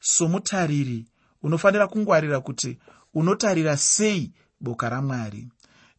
Somutariri 0.00 1.06
unofanira 1.42 1.86
kungwarira 1.86 2.40
kuti 2.40 2.78
unotarira 3.14 3.76
sei 3.76 4.32
boka 4.60 4.88
ramwari. 4.88 5.48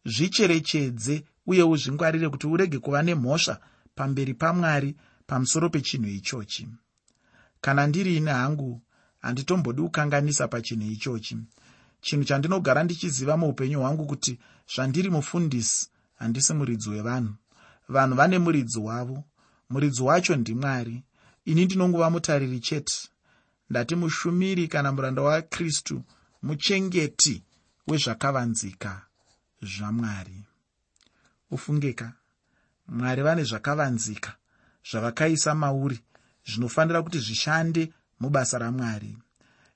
Zvicherechedze 0.04 1.24
uye 1.46 1.62
uzvingwarire 1.62 2.28
kuti 2.28 2.46
urege 2.46 2.78
kuva 2.78 3.02
nemhosva 3.02 3.60
pamberi 3.94 4.34
pamwari 4.34 4.96
pamusoro 5.26 5.70
pechinhu 5.70 6.08
ichochi 6.08 6.68
kana 7.60 7.86
ndiri 7.86 8.16
ine 8.16 8.30
hangu 8.30 8.82
handitombodi 9.20 9.82
kukanganisa 9.82 10.48
pachinhu 10.48 10.90
ichochi. 10.90 11.36
Chinhu 12.00 12.24
chandinogara 12.24 12.82
ndichiziva 12.84 13.36
muupenyu 13.36 13.80
hwangu 13.80 14.06
kuti 14.06 14.38
zvandiri 14.74 15.10
mufundisi 15.10 15.88
handisi 16.18 16.52
muridzi 16.54 16.90
wevanhu. 16.90 17.34
Vanhu 17.88 18.16
vane 18.16 18.38
muridzi 18.38 18.78
wavo. 18.78 19.24
Muridzi 19.70 20.02
wacho 20.02 20.36
ndimwari. 20.36 21.04
Ini 21.44 21.64
ndinongova 21.64 22.10
mutariri 22.10 22.60
chete. 22.60 23.08
Ndati 23.70 23.94
mushumiri 23.96 24.68
kana 24.68 24.92
muranda 24.92 25.22
wakristu 25.22 26.02
muchengeti 26.42 27.42
wezvakavanzika 27.86 29.02
zvamwari. 29.62 30.44
Ufungeka. 31.50 32.12
Mwari 32.88 33.22
vane 33.22 33.44
zvakavanzika 33.44 34.36
zvavakaisa 34.90 35.54
mauri 35.54 36.00
zvinofanira 36.48 37.02
kuti 37.02 37.18
zvishande 37.18 37.92
mubasa 38.20 38.58
ramwari. 38.58 39.18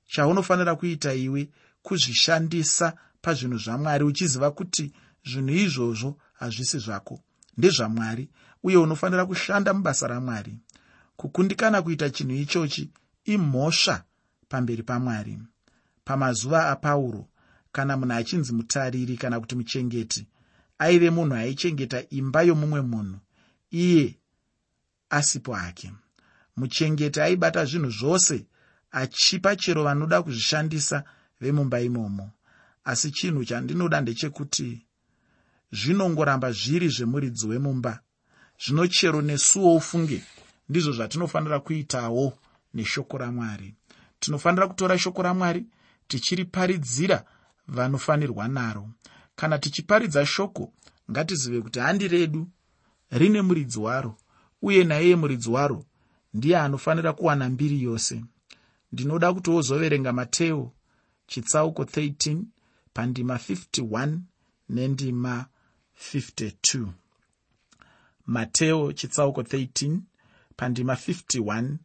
Chaunofanira 0.07 0.75
kuita 0.75 1.15
iwe 1.15 1.49
kuzvishandisa 1.83 2.97
pazvinhu 3.23 3.59
zvamwari 3.59 4.05
uchiziva 4.05 4.51
kuti 4.51 4.93
zvinhu 5.25 5.55
izvozvo 5.65 6.19
hazvisi 6.33 6.79
zvako 6.79 7.21
ndezvamwari 7.57 8.29
uye 8.63 8.77
unofanira 8.77 9.27
kushanda 9.27 9.75
mubasa 9.75 10.07
ramwari. 10.07 10.57
Kukundikana 11.17 11.83
kuita 11.83 12.11
chinhu 12.11 12.35
ichochi 12.35 12.91
imhosva 13.25 14.05
pamberi 14.49 14.83
pamwari. 14.83 15.39
Pamazuva 16.05 16.71
apauro 16.71 17.29
kana 17.73 17.97
munhu 17.97 18.15
achinzi 18.15 18.53
mutariri 18.53 19.17
kana 19.17 19.41
kuti 19.41 19.55
muchengeti 19.55 20.27
aive 20.79 21.11
munhu 21.11 21.35
aichengeta 21.35 22.09
imba 22.11 22.43
yomumwe 22.43 22.81
munhu 22.81 23.19
iye 23.71 24.19
asipo 25.11 25.55
hake 25.55 25.93
muchengeti 26.57 27.21
aibata 27.21 27.65
zvinhu 27.65 27.91
zvose 27.91 28.47
achipa 28.91 29.57
chero 29.57 29.85
vanoda 29.85 30.23
kuzvishandisa 30.23 31.05
vemumba 31.41 31.81
imomo. 31.81 32.31
Asi 32.85 33.11
chinhu 33.11 33.45
chandinoda 33.45 34.01
ndechekuti 34.01 34.87
zvinongoramba 35.73 36.53
zviri 36.53 36.89
zvemuridzi 36.89 37.47
wemumba. 37.47 38.01
Zvino 38.65 38.87
chero 38.87 39.23
nesuwo 39.23 39.77
ufunge 39.77 40.23
ndizvo 40.69 40.93
zvatinofanira 40.93 41.61
kuitawo 41.61 42.39
neshoko 42.75 43.19
ramwari. 43.19 43.75
Tinofanira 44.21 44.69
kutora 44.69 44.99
shoko 44.99 45.23
ramwari 45.23 45.67
tichiriparidzira 46.09 47.25
vanofanirwa 47.69 48.49
naro. 48.49 48.89
Kana 49.37 49.59
tichiparidza 49.59 50.27
shoko 50.27 50.73
ngatizive 51.11 51.61
kuti 51.61 51.79
handi 51.81 52.09
redu 52.09 52.49
rine 53.11 53.43
muridzi 53.43 53.79
waro 53.79 54.17
uye 54.63 54.85
naiyeye 54.85 55.17
muridzi 55.17 55.51
waro 55.51 55.85
ndiye 56.35 56.59
anofanira 56.59 57.13
kuwana 57.13 57.49
mbiri 57.49 57.83
yose. 57.83 58.25
Ndinoda 58.93 59.33
kuti 59.33 59.51
wozoverenga 59.51 60.13
mateo 60.13 60.73
chitsauko 61.27 61.83
13 61.83 62.43
pandima 62.95 63.35
51 63.37 64.19
nendima 64.69 65.47
52 66.15 66.87
mateo 68.27 68.93
chitsauko 68.93 69.43
13 69.43 69.99
pandima 70.57 70.95
51 70.95 71.77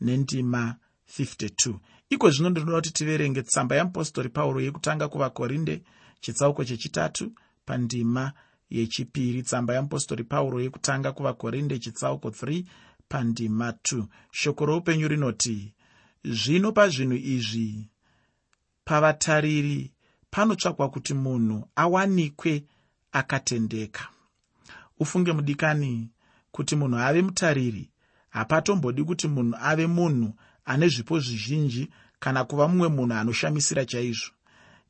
nendima 0.00 0.76
52 1.18 1.74
iko 2.10 2.30
zvino 2.30 2.50
ndinoda 2.50 2.76
kuti 2.76 2.90
tiverenge 2.92 3.42
tsamba 3.42 3.74
yeapostori 3.76 4.28
pauro 4.28 4.60
yekutanga 4.60 5.08
kuvakorinde 5.08 5.82
chitsauko 6.20 6.64
chechitatu 6.64 7.32
pandima 7.66 8.32
yechipiri. 8.70 9.42
Tsamba 9.42 9.72
yeapostori 9.74 10.24
pauro 10.24 10.60
yekutanga 10.60 11.12
kuvakorinde 11.12 11.78
chitsauko 11.78 12.28
3 12.28 12.64
pandima 13.12 13.70
2 13.70 14.04
shoko 14.30 14.66
roupenyu 14.66 15.08
rinoti 15.08 15.74
zvino 16.24 16.72
pazvinhu 16.72 17.16
izvi 17.34 17.88
pavatariri 18.84 19.92
panotsvakwa 20.30 20.86
kuti 20.94 21.14
munhu 21.14 21.68
awanikwe 21.76 22.64
akatendeka. 23.12 24.04
Ufunge 25.02 25.32
mudikani 25.32 26.10
kuti 26.54 26.76
munhu 26.76 26.98
ave 26.98 27.22
mutariri. 27.22 27.84
Hapatombodi 28.30 29.04
kuti 29.04 29.28
munhu 29.28 29.54
ave 29.60 29.86
munhu 29.86 30.28
ane 30.64 30.88
zvipo 30.88 31.18
zvizhinji 31.20 31.90
kana 32.20 32.44
kuva 32.44 32.68
mumwe 32.68 32.88
munhu 32.88 33.14
anoshamisira 33.14 33.84
chaizvo. 33.84 34.32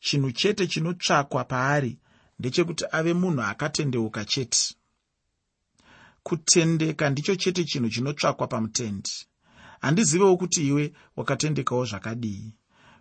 Chinhu 0.00 0.30
chete 0.32 0.66
chinotsvakwa 0.66 1.44
paari 1.44 1.98
ndechekuti 2.38 2.84
ave 2.92 3.12
munhu 3.14 3.42
akatendeuka 3.42 4.24
chete 4.24 4.74
kutendeka 6.22 7.10
ndicho 7.10 7.34
chete 7.36 7.64
chinhu 7.64 7.88
chinotsvakwa 7.90 8.46
pamutendi. 8.46 9.10
Handizivewo 9.80 10.36
kuti 10.36 10.68
iwe 10.68 10.92
wakatendekawo 11.16 11.84
zvakadii. 11.84 12.54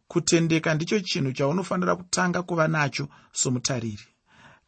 Kutendeka 0.08 0.74
ndicho 0.74 1.00
chinhu 1.00 1.32
chaunofanira 1.32 1.96
kutanga 1.96 2.44
kuva 2.44 2.68
nacho 2.68 3.08
somutariri. 3.32 4.08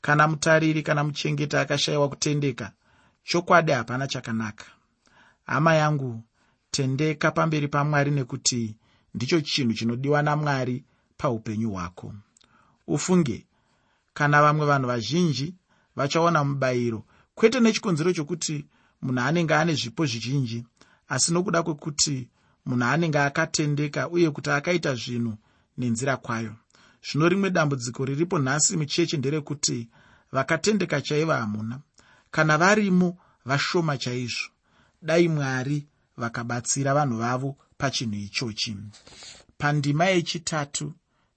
Kana 0.02 0.28
mutariri 0.28 0.82
kana 0.84 1.04
muchengeti 1.04 1.58
akashayiwa 1.58 2.10
kutendeka 2.10 2.72
chokwadi 3.24 3.72
hapana 3.72 4.08
chakanaka. 4.08 4.66
Hama 5.46 5.76
yangu 5.76 6.24
tendeka 6.72 7.32
pamberi 7.32 7.68
pamwari 7.68 8.12
nekuti 8.12 8.76
ndicho 9.14 9.42
chinhu 9.42 9.74
chinodiwa 9.74 10.22
namwari 10.22 10.84
paupenyu 11.18 11.72
hwako. 11.72 12.14
Ufunge 12.88 13.48
kana 14.14 14.42
vamwe 14.42 14.66
vanhu 14.66 14.88
vazhinji 14.88 15.56
vachaona 15.96 16.44
mubayiro 16.44 17.06
kwete 17.36 17.60
nechikonzero 17.60 18.14
chokuti 18.14 18.66
munhu 19.02 19.22
anenge 19.22 19.54
ane 19.56 19.74
zvipo 19.74 20.06
zvizhinji 20.06 20.60
asi 21.14 21.34
nokuda 21.34 21.64
kwekuti 21.64 22.30
munhu 22.66 22.86
anenge 22.86 23.20
akatendeka 23.20 24.10
uye 24.10 24.32
kuti 24.32 24.50
akaita 24.50 24.96
zvinhu 24.96 25.34
nenzira 25.78 26.18
kwayo. 26.18 26.54
Zvino 27.06 27.30
rimwe 27.30 27.50
dambudziko 27.50 28.06
riripo 28.06 28.40
nhasi 28.40 28.78
mucheche 28.78 29.18
nderekuti 29.18 29.90
vakatendeka 30.32 31.02
chaiva 31.02 31.38
hamuna. 31.38 31.80
Kana 32.32 32.58
varimo 32.58 33.18
vashoma 33.46 33.98
chaizvo. 33.98 34.50
Dai 35.02 35.28
mwari 35.28 35.88
vakabatsira 36.18 36.94
vanhu 36.94 37.18
vavo 37.18 37.58
pachinhu 37.78 38.16
ichochi. 38.16 38.78
Pandima 39.58 40.06
yechitatu 40.06 40.94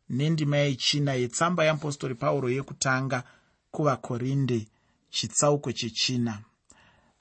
nendima 0.09 0.57
yechina 0.57 1.12
yetsamba 1.14 1.64
yeapostori 1.64 2.14
pauro 2.14 2.49
yekutanga 2.51 3.23
kuvakorinde 3.70 4.68
chitsauko 5.16 5.72
chechina. 5.72 6.35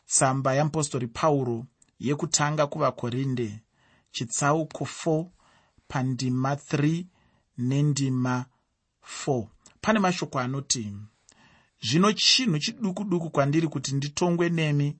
Tsamba 0.08 0.53
yeapostori 0.53 1.08
pauro 1.08 1.65
yekutanga 1.99 2.67
kuvakorinde. 2.67 3.60
Chitsauko 4.12 4.84
4 5.05 5.25
pandima 5.88 6.53
3 6.53 7.05
nendima 7.58 8.45
4 9.25 9.47
pane 9.81 9.99
mashoko 9.99 10.39
anoti 10.39 10.93
zvino 11.81 12.13
chinhu 12.13 12.60
chiduku 12.60 13.03
duku 13.03 13.29
kwandiri 13.29 13.67
kuti 13.67 13.95
nditongwe 13.95 14.49
nemi 14.49 14.97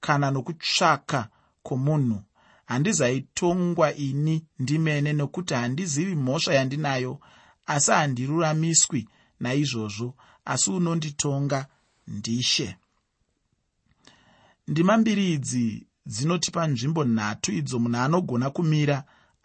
kana 0.00 0.30
nokutsvaka 0.30 1.28
kwomunhu. 1.62 2.22
Handizaitongwa 2.66 3.94
ini 3.94 4.46
ndimene 4.58 5.12
nokuti 5.12 5.54
handizivi 5.54 6.14
mhosva 6.14 6.54
yandinayo 6.54 7.20
asi 7.66 7.90
handiruramiswi 7.90 9.08
naizvozvo 9.40 10.14
asi 10.44 10.70
unonditonga 10.70 11.66
ndishe. 12.16 12.76
Ndima 14.68 14.96
mbiri 14.96 15.24
idzi 15.32 15.86
dzinotipa 16.06 16.62
nzvimbo 16.66 17.02
nhatu 17.04 17.48
idzo 17.52 17.76
munhu 17.82 17.98
anogona 18.04 18.50
kumira 18.56 18.96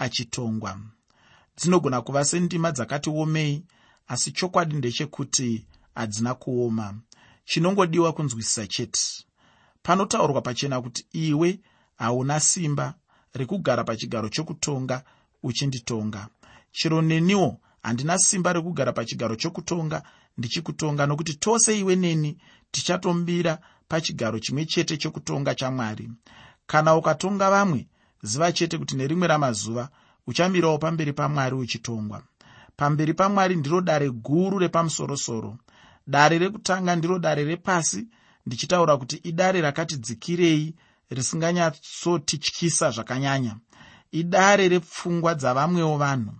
achitongwa. 0.03 0.71
Dzinogona 1.57 2.01
kuva 2.05 2.21
sendima 2.29 2.69
dzakati 2.75 3.09
omei 3.09 3.63
asi 4.07 4.29
chokwadi 4.37 4.75
ndechekuti 4.75 5.49
hadzina 5.95 6.33
kuoma. 6.41 6.87
Chinongodiwa 7.45 8.13
kunzwisisa 8.13 8.67
chete. 8.67 9.03
Panotaurwa 9.83 10.41
pachena 10.41 10.81
kuti 10.81 11.05
iwe 11.11 11.59
hauna 11.97 12.39
simba 12.39 12.95
rekugara 13.33 13.83
pachigaro 13.83 14.29
chokutonga 14.29 15.03
uchinditonga 15.43 16.27
chero 16.71 17.01
neniwo 17.01 17.59
handina 17.83 18.17
simba 18.17 18.53
rekugara 18.53 18.93
pachigaro 18.93 19.35
chokutonga 19.35 20.03
ndichikutonga 20.37 21.05
nokuti 21.05 21.33
tose 21.33 21.79
iwe 21.79 21.95
neni 21.95 22.37
tichatombira 22.71 23.57
pachigaro 23.87 24.39
chimwe 24.39 24.65
chete 24.65 24.97
chokutonga 24.97 25.55
chamwari. 25.55 26.11
Kana 26.65 26.95
ukatonga 26.95 27.49
vamwe 27.49 27.87
ziva 28.23 28.51
chete 28.51 28.77
kuti 28.77 28.95
nerimwe 28.95 29.27
ramazuva 29.27 29.89
uchamirawo 30.27 30.77
pamberi 30.77 31.13
pamwari 31.13 31.55
uchitongwa. 31.55 32.23
Pamberi 32.75 33.13
pamwari 33.13 33.55
ndiro 33.55 33.81
dare 33.81 34.09
guru 34.09 34.59
repamusorosoro. 34.59 35.57
Dare 36.07 36.37
rekutanga 36.37 36.95
ndiro 36.95 37.19
dare 37.19 37.43
repasi 37.43 38.07
ndichitaura 38.45 38.97
kuti 38.97 39.15
idare 39.15 39.61
rakati 39.61 39.97
dzikirei 39.97 40.75
risinganyatsotityisa 41.09 42.91
zvakanyanya. 42.91 43.57
Idare 44.11 44.67
repfungwa 44.67 45.35
dzavamwewo 45.35 45.97
vanhu 45.97 46.33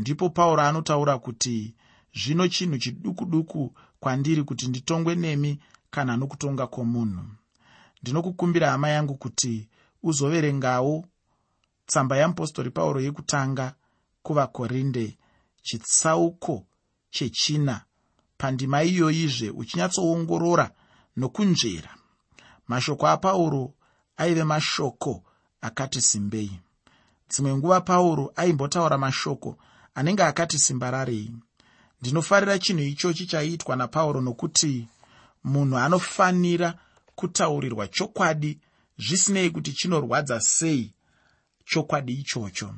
ndipo 0.00 0.30
pauro 0.30 0.62
anotaura 0.62 1.18
kuti 1.18 1.74
zvino 2.14 2.48
chinhu 2.48 2.78
chiduku 2.78 3.24
duku 3.24 3.74
kwandiri 4.00 4.42
kuti 4.44 4.68
nditongwe 4.68 5.14
nemi 5.14 5.60
kana 5.90 6.16
nokutonga 6.16 6.66
kwomunhu. 6.66 7.24
Ndinokukumbira 8.02 8.70
hama 8.70 8.88
yangu 8.88 9.14
kuti 9.14 9.68
uzoverengawo 10.02 11.04
tsamba 11.86 12.16
yeapostori 12.16 12.70
pauro 12.70 13.00
yekutanga 13.00 13.74
kuvakorinde 14.22 15.18
chitsauko 15.62 16.66
chechina 17.10 17.84
pandima 18.38 18.82
iyoyizve 18.82 19.50
uchinyatsoongorora 19.50 20.70
nokunzvera. 21.16 21.92
Mashoko 22.68 23.06
apauro 23.08 23.74
aive 24.16 24.44
mashoko 24.44 25.22
akati 25.60 26.00
simbei. 26.00 26.60
Dzimwe 27.28 27.56
nguva 27.56 27.80
pauro 27.80 28.32
aimbotaura 28.36 28.98
mashoko 28.98 29.58
anenge 29.94 30.24
akati 30.24 30.58
simba 30.58 30.90
rarei. 30.90 31.32
Ndinofarira 32.00 32.58
chinhu 32.58 32.82
ichochi 32.82 33.26
chaiitwa 33.26 33.76
napauro 33.76 34.20
nokuti 34.20 34.88
munhu 35.44 35.78
anofanira 35.78 36.78
kutaurirwa 37.14 37.88
chokwadi 37.88 38.58
zvisinei 38.98 39.50
kuti 39.50 39.72
chinorwadza 39.72 40.40
sei 40.40 40.92
chokwadi 41.64 42.12
ichocho. 42.12 42.74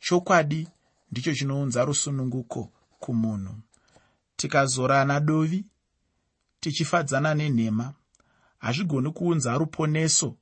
Chokwadi 0.00 0.68
ndicho 1.10 1.34
chinounza 1.34 1.84
rusununguko 1.84 2.72
kumunhu. 3.00 3.54
Tikazorana 4.36 5.20
dovi 5.20 5.64
tichifadzana 6.60 7.34
nenhema. 7.34 7.94
Hazvigoni 8.58 9.10
kuunza 9.10 9.58
ruponeso 9.58 10.36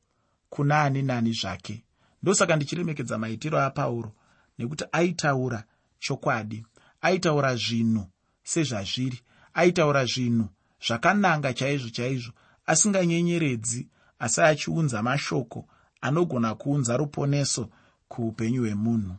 kuna 0.50 0.82
ani 0.82 1.02
nani 1.02 1.32
zvake. 1.32 1.84
Ndosaka 2.22 2.56
ndichiremekedza 2.56 3.18
maitiro 3.18 3.60
apauro 3.60 4.12
nekuti 4.58 4.84
aitaura 4.92 5.64
chokwadi 5.98 6.66
aitaura 7.02 7.56
zvinhu 7.56 8.04
sezvazviri 8.42 9.18
aitaura 9.54 10.04
zvinhu 10.04 10.48
zvakananga 10.86 11.52
chaizvo 11.52 11.90
chaizvo 11.90 12.32
asinganyenyeredzi 12.66 13.88
asi 14.18 14.40
achiunza 14.40 15.02
mashoko 15.02 15.68
anogona 16.00 16.54
kuunza 16.54 16.96
ruponeso 16.96 17.68
kuupenyu 18.08 18.60
hwemunhu. 18.62 19.14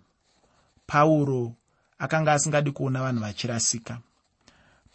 Pauro 0.87 1.53
akanga 1.99 2.33
asingadi 2.33 2.71
kuona 2.71 3.01
vanhu 3.01 3.21
vachirasika. 3.21 3.99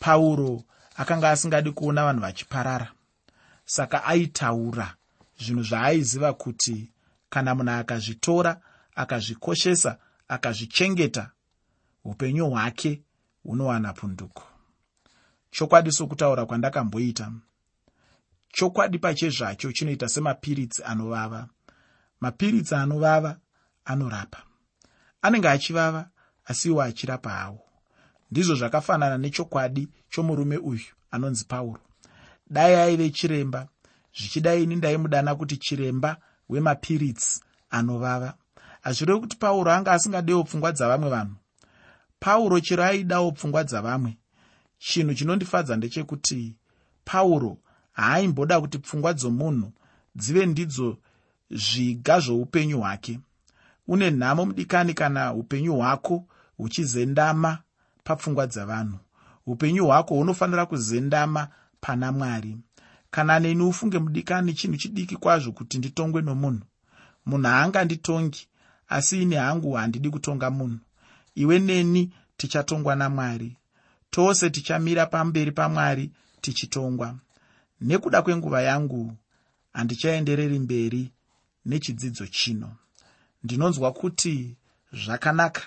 Pauro 0.00 0.62
akanga 0.96 1.30
asingadi 1.30 1.70
kuona 1.70 2.04
vanhu 2.04 2.20
vachiparara. 2.20 2.92
Saka 3.64 4.04
aitaura 4.04 4.94
zvinhu 5.38 5.62
zvaaiziva 5.62 6.32
kuti 6.32 6.90
kana 7.30 7.54
munhu 7.54 7.70
akazvitora 7.70 8.60
akazvikoshesa 8.94 9.98
akazvichengeta 10.28 11.30
upenyu 12.04 12.50
hwake 12.50 13.02
hunowana 13.42 13.92
punduko 13.92 14.42
chokwadi 15.50 15.92
sokutaura 15.92 16.46
kwandakamboita 16.46 17.32
chokwadi 18.54 18.98
pachezvacho 18.98 19.72
chinoita 19.72 20.08
semapiritsi 20.08 20.82
anovava. 20.84 21.48
Mapiritsi 22.20 22.74
anovava 22.74 23.38
anorapa. 23.84 24.42
Anenge 25.22 25.48
achivava 25.48 26.10
asi 26.44 26.68
iwo 26.68 26.82
achirapa 26.82 27.30
hawo. 27.30 27.60
Ndizvo 28.30 28.54
zvakafanana 28.54 29.18
nechokwadi 29.18 29.88
chomurume 30.08 30.56
uyu 30.56 30.84
anonzi 31.10 31.44
pauro. 31.44 31.80
Dai 32.50 32.74
aive 32.74 33.10
chiremba 33.10 33.68
zvichidai 34.16 34.62
ini 34.62 34.76
ndaimudana 34.76 35.34
kuti 35.34 35.56
chiremba 35.56 36.16
wemapiritsi 36.48 37.40
anovava 37.70 38.34
hazvirevi 38.84 39.20
kuti 39.20 39.36
pauro 39.36 39.72
anga 39.72 39.92
asingadewo 39.92 40.44
pfungwa 40.44 40.72
dzavamwe 40.72 41.08
vanhu. 41.10 41.34
Pauro 42.20 42.60
chero 42.60 42.84
aidawo 42.84 43.32
pfungwa 43.32 43.64
dzavamwe. 43.64 44.18
Chinhu 44.78 45.14
chinondifadza 45.14 45.76
ndechekuti 45.76 46.56
pauro 47.04 47.58
haaimboda 47.92 48.60
kuti 48.60 48.78
pfungwa 48.78 49.12
dzomunhu 49.12 49.72
dzive 50.16 50.46
ndidzo 50.46 50.98
zviga 51.50 52.20
zvoupenyu 52.20 52.78
hwake. 52.80 53.20
Une 53.88 54.10
nhamo 54.10 54.46
mudikani 54.46 54.94
kana 54.94 55.34
upenyu 55.34 55.74
hwako 55.76 56.26
huchizendama 56.56 57.58
papfungwa 58.04 58.46
dzavanhu. 58.46 58.98
Upenyu 59.46 59.84
hwako 59.86 60.14
hunofanira 60.14 60.66
kuzendama 60.66 61.48
pana 61.80 62.12
mwari. 62.12 62.56
Kana 63.10 63.40
neni 63.40 63.62
ufunge 63.62 63.98
mudikani 63.98 64.54
chinhu 64.54 64.76
chidiki 64.76 65.16
kwazvo 65.16 65.52
kuti 65.52 65.78
nditongwe 65.78 66.22
nomunhu. 66.22 66.64
Munhu 67.26 67.46
haanganditongi 67.48 68.48
asi 68.94 69.22
ini 69.22 69.34
hangu 69.34 69.72
handidi 69.72 70.10
kutonga 70.10 70.50
munhu. 70.50 70.78
Iwe 71.34 71.58
neni 71.58 72.12
tichatongwa 72.36 72.96
namwari. 72.96 73.56
Tose 74.10 74.50
tichamira 74.50 75.06
pamberi 75.06 75.52
pamwari 75.52 76.10
tichitongwa. 76.40 77.18
Nekuda 77.80 78.22
kwenguva 78.22 78.62
yangu 78.62 79.12
handichaendereri 79.72 80.58
mberi 80.58 81.10
nechidzidzo 81.66 82.26
chino. 82.26 82.76
Ndinonzwa 83.44 83.92
kuti 83.92 84.56
zvakanaka 84.92 85.62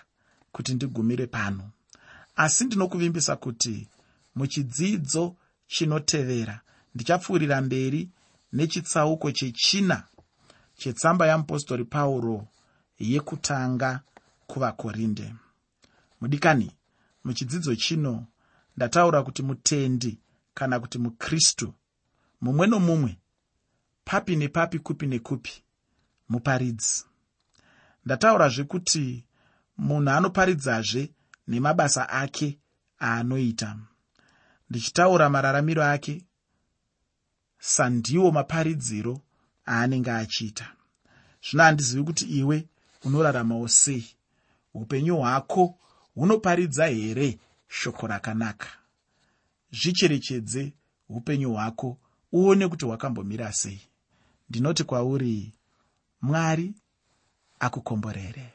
kuti 0.51 0.73
ndigumire 0.73 1.27
pano. 1.27 1.71
Asi 2.35 2.65
ndinokuvimbisa 2.65 3.35
kuti 3.35 3.87
muchidzidzo 4.35 5.35
chinotevera 5.67 6.61
ndichapfuurira 6.95 7.61
mberi 7.61 8.09
nechitsauko 8.53 9.31
chechina 9.31 10.03
chetsamba 10.77 11.27
yamupostori 11.27 11.85
pauro 11.85 12.47
yekutanga 12.99 14.01
kuvakorinde. 14.47 15.33
Mudikani 16.21 16.71
muchidzidzo 17.23 17.75
chino 17.75 18.27
ndataura 18.77 19.23
kuti 19.23 19.43
mutendi 19.43 20.19
kana 20.53 20.79
kuti 20.79 20.97
mukristu 20.97 21.73
mumwe 22.41 22.67
nomumwe 22.67 23.19
papi 24.05 24.35
nepapi 24.35 24.79
kupi 24.79 25.07
nekupi 25.07 25.63
muparidzi. 26.29 27.05
Ndataurazve 28.05 28.63
kuti 28.63 29.25
munhu 29.77 30.09
anoparidzazve 30.09 31.11
nemabasa 31.47 32.09
ake 32.09 32.59
aanoita. 33.01 33.77
Ndichitaura 34.69 35.29
mararamiro 35.29 35.83
ake 35.83 36.25
sandiwo 37.59 38.31
maparidziro 38.31 39.21
aanenge 39.67 40.11
achiita. 40.11 40.73
Zvino 41.45 41.63
handizivi 41.63 42.03
kuti 42.03 42.25
iwe 42.25 42.67
unoraramawo 43.07 43.67
sei? 43.67 44.05
Upenyu 44.73 45.17
hwako 45.17 45.75
hunoparidza 46.15 46.85
here 46.87 47.39
shoko 47.67 48.07
rakanaka? 48.07 48.67
Zvicherechedze 49.71 50.73
upenyu 51.09 51.53
hwako 51.53 51.97
uone 52.31 52.67
kuti 52.67 52.85
hwakambomira 52.85 53.53
sei. 53.53 53.81
Ndinoti 54.49 54.83
kwauri 54.83 55.53
mwari 56.21 56.73
akukomborere 57.59 58.53